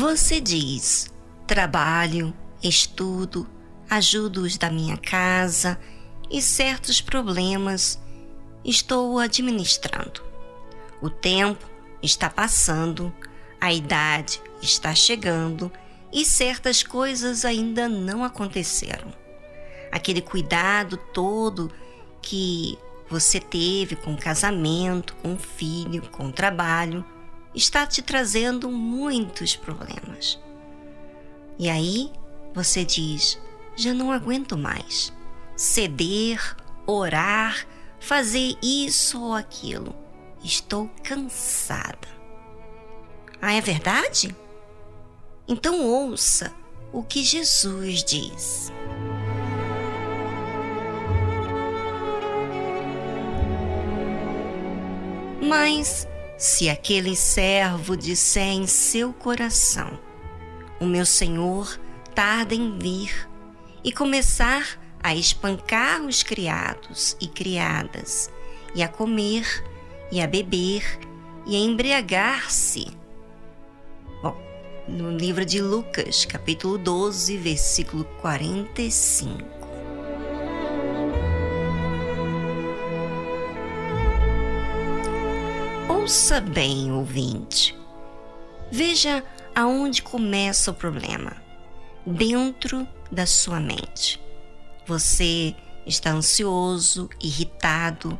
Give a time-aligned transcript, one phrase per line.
[0.00, 1.12] Você diz:
[1.46, 3.46] trabalho, estudo,
[3.90, 5.78] ajudo os da minha casa
[6.30, 8.00] e certos problemas
[8.64, 10.22] estou administrando.
[11.02, 11.68] O tempo
[12.02, 13.12] está passando,
[13.60, 15.70] a idade está chegando
[16.10, 19.12] e certas coisas ainda não aconteceram.
[19.92, 21.70] Aquele cuidado todo
[22.22, 27.04] que você teve com o casamento, com o filho, com o trabalho,
[27.54, 30.38] está te trazendo muitos problemas.
[31.58, 32.10] E aí
[32.54, 33.38] você diz:
[33.76, 35.12] já não aguento mais.
[35.56, 37.66] Ceder, orar,
[37.98, 39.94] fazer isso ou aquilo.
[40.42, 42.08] Estou cansada.
[43.42, 44.34] Ah, é verdade?
[45.46, 46.54] Então ouça
[46.92, 48.72] o que Jesus diz.
[55.42, 56.06] Mas
[56.40, 60.00] se aquele servo disser em seu coração:
[60.80, 61.78] O meu senhor
[62.14, 63.28] tarda em vir,
[63.84, 68.30] e começar a espancar os criados e criadas,
[68.74, 69.62] e a comer,
[70.10, 70.98] e a beber,
[71.46, 72.86] e a embriagar-se.
[74.22, 74.34] Bom,
[74.88, 79.59] no livro de Lucas, capítulo 12, versículo 45.
[86.10, 87.72] Ouça bem, ouvinte.
[88.68, 89.22] Veja
[89.54, 91.36] aonde começa o problema.
[92.04, 94.20] Dentro da sua mente.
[94.84, 95.54] Você
[95.86, 98.18] está ansioso, irritado,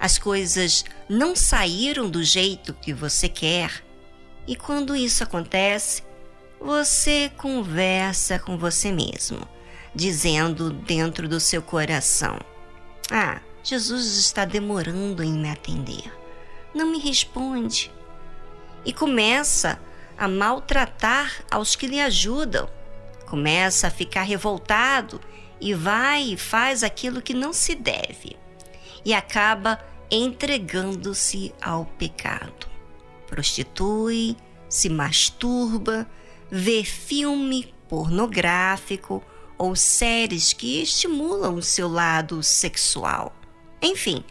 [0.00, 3.84] as coisas não saíram do jeito que você quer.
[4.46, 6.02] E quando isso acontece,
[6.58, 9.46] você conversa com você mesmo,
[9.94, 12.38] dizendo dentro do seu coração:
[13.10, 16.17] Ah, Jesus está demorando em me atender
[16.78, 17.90] não me responde.
[18.84, 19.80] E começa
[20.16, 22.70] a maltratar aos que lhe ajudam.
[23.26, 25.20] Começa a ficar revoltado
[25.60, 28.36] e vai e faz aquilo que não se deve.
[29.04, 32.68] E acaba entregando-se ao pecado.
[33.26, 34.36] Prostitui,
[34.68, 36.08] se masturba,
[36.50, 39.22] vê filme pornográfico
[39.58, 43.34] ou séries que estimulam o seu lado sexual.
[43.82, 44.24] Enfim,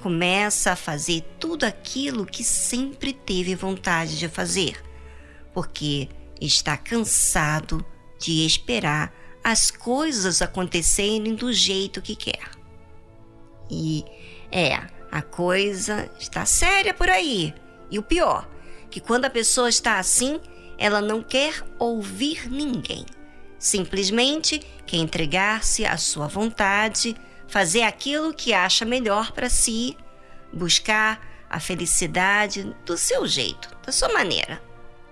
[0.00, 4.82] começa a fazer tudo aquilo que sempre teve vontade de fazer,
[5.52, 6.08] porque
[6.40, 7.84] está cansado
[8.18, 9.12] de esperar
[9.42, 12.50] as coisas acontecerem do jeito que quer.
[13.70, 14.04] E
[14.50, 14.74] é,
[15.10, 17.54] a coisa está séria por aí.
[17.90, 18.48] E o pior,
[18.90, 20.40] que quando a pessoa está assim,
[20.78, 23.04] ela não quer ouvir ninguém.
[23.58, 27.16] Simplesmente quer entregar-se à sua vontade
[27.48, 29.96] fazer aquilo que acha melhor para si,
[30.52, 34.60] buscar a felicidade do seu jeito, da sua maneira.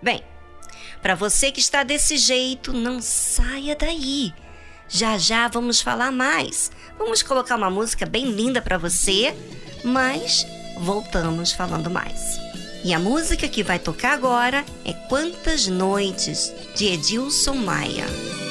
[0.03, 0.23] Bem,
[1.01, 4.33] para você que está desse jeito, não saia daí.
[4.89, 6.71] Já já vamos falar mais.
[6.99, 9.35] Vamos colocar uma música bem linda para você,
[9.85, 10.47] mas
[10.79, 12.39] voltamos falando mais.
[12.85, 18.42] E a música que vai tocar agora é Quantas Noites, de Edilson Maia.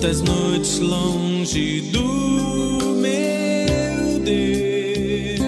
[0.00, 2.04] Quantas noites longe do
[2.94, 5.42] meu Deus,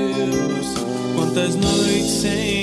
[1.15, 2.60] quantas noites sem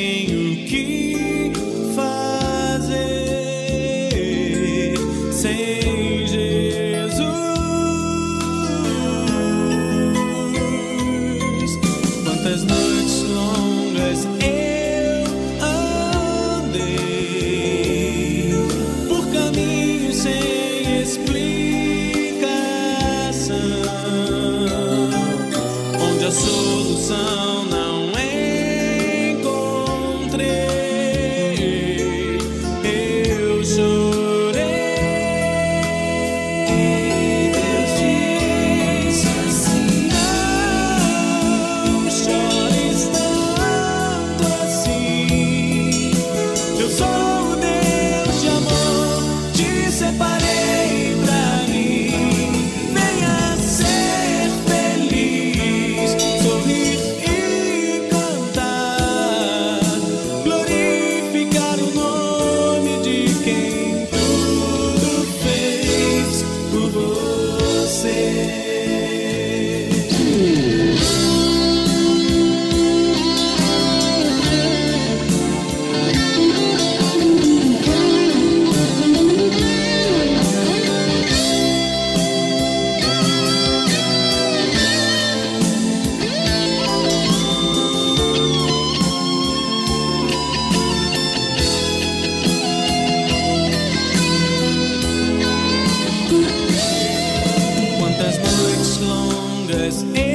[99.87, 100.26] this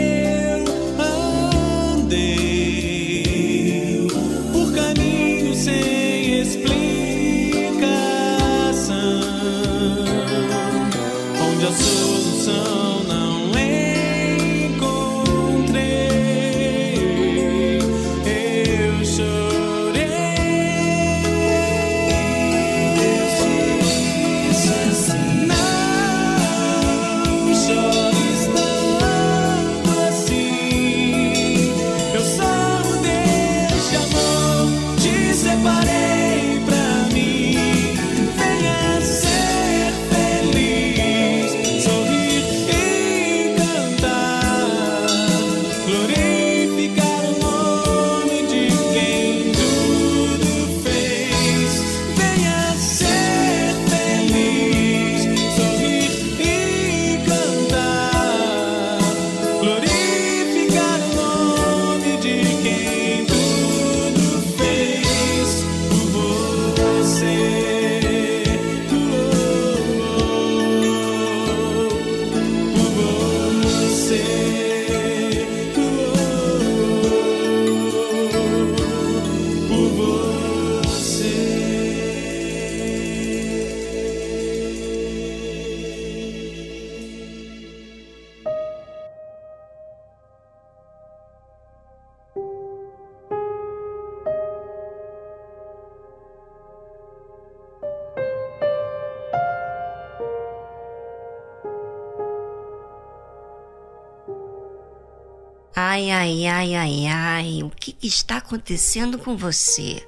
[105.74, 110.06] Ai, ai, ai, ai, ai, o que está acontecendo com você?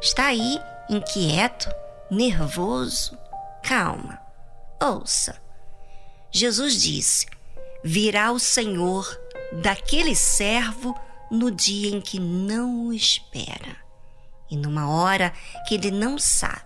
[0.00, 0.60] Está aí
[0.90, 1.68] inquieto,
[2.10, 3.16] nervoso?
[3.62, 4.20] Calma,
[4.82, 5.40] ouça.
[6.30, 7.26] Jesus disse:
[7.84, 9.06] Virá o Senhor
[9.62, 10.98] daquele servo
[11.30, 13.86] no dia em que não o espera
[14.50, 15.32] e numa hora
[15.66, 16.62] que ele não sabe,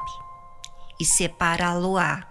[1.00, 2.26] e separá-lo-á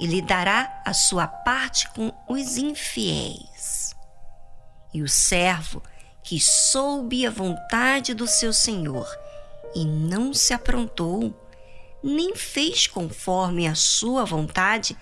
[0.00, 3.51] e lhe dará a sua parte com os infiéis.
[4.92, 5.82] E o servo
[6.22, 9.08] que soube a vontade do seu senhor
[9.74, 11.34] e não se aprontou,
[12.02, 14.96] nem fez conforme a sua vontade,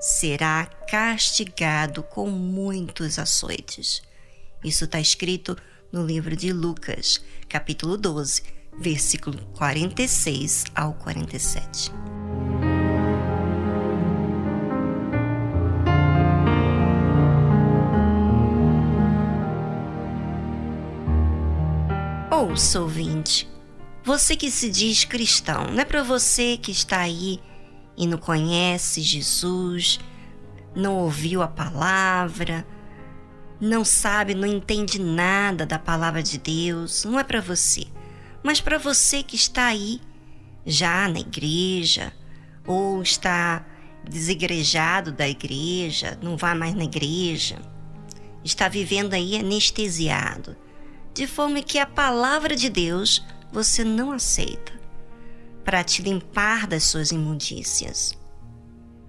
[0.00, 4.02] será castigado com muitos açoites.
[4.64, 5.56] Isso está escrito
[5.92, 8.42] no livro de Lucas, capítulo 12,
[8.78, 12.21] versículo 46 ao 47.
[22.42, 23.48] Ouça, ouvinte,
[24.02, 27.38] você que se diz cristão, não é para você que está aí
[27.96, 30.00] e não conhece Jesus,
[30.74, 32.66] não ouviu a palavra,
[33.60, 37.84] não sabe, não entende nada da palavra de Deus, não é para você,
[38.42, 40.00] mas para você que está aí
[40.66, 42.12] já na igreja
[42.66, 43.64] ou está
[44.02, 47.60] desigrejado da igreja, não vai mais na igreja,
[48.42, 50.56] está vivendo aí anestesiado,
[51.14, 54.72] de forma que a palavra de Deus você não aceita
[55.64, 58.18] para te limpar das suas imundícias.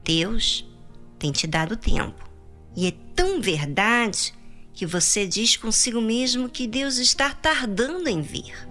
[0.03, 0.67] Deus
[1.17, 2.29] tem te dado tempo
[2.75, 4.33] e é tão verdade
[4.73, 8.67] que você diz consigo mesmo que Deus está tardando em vir.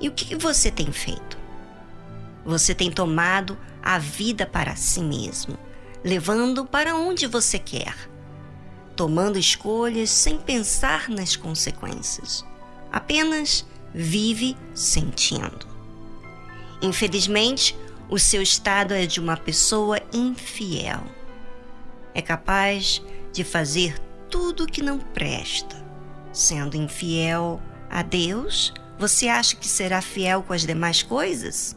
[0.00, 1.38] E o que você tem feito?
[2.44, 5.58] Você tem tomado a vida para si mesmo,
[6.04, 7.94] levando para onde você quer,
[9.00, 12.44] tomando escolhas sem pensar nas consequências.
[12.92, 15.66] Apenas vive sentindo.
[16.82, 17.74] Infelizmente,
[18.10, 21.02] o seu estado é de uma pessoa infiel.
[22.12, 23.00] É capaz
[23.32, 25.82] de fazer tudo que não presta.
[26.30, 31.74] Sendo infiel a Deus, você acha que será fiel com as demais coisas?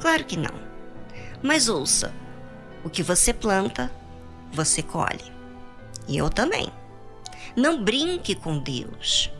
[0.00, 0.54] Claro que não.
[1.42, 2.14] Mas ouça:
[2.84, 3.90] o que você planta,
[4.52, 5.35] você colhe.
[6.06, 6.68] E eu também.
[7.56, 9.32] Não brinque com Deus,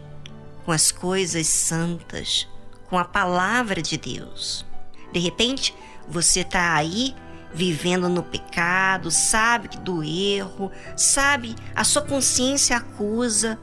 [0.65, 2.49] com as coisas santas,
[2.89, 4.65] com a palavra de Deus.
[5.13, 5.75] De repente,
[6.09, 7.15] você está aí
[7.53, 13.59] vivendo no pecado, sabe do erro, sabe, a sua consciência acusa,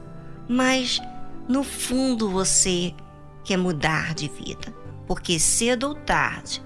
[0.48, 1.00] mas
[1.48, 2.94] no fundo você
[3.44, 4.74] quer mudar de vida,
[5.06, 6.62] porque cedo ou tarde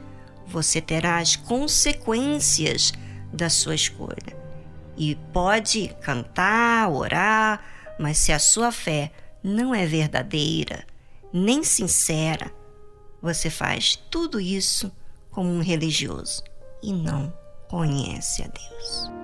[0.46, 2.92] você terá as consequências
[3.32, 4.37] da sua escolha.
[4.98, 7.64] E pode cantar, orar,
[7.98, 9.12] mas se a sua fé
[9.42, 10.84] não é verdadeira,
[11.32, 12.52] nem sincera,
[13.22, 14.90] você faz tudo isso
[15.30, 16.42] como um religioso
[16.82, 17.32] e não
[17.68, 19.17] conhece a Deus.